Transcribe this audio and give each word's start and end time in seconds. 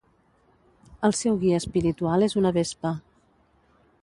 El 1.09 1.13
seu 1.19 1.37
guia 1.45 1.59
espiritual 1.63 2.29
és 2.31 2.39
una 2.43 2.53
vespa. 2.59 2.97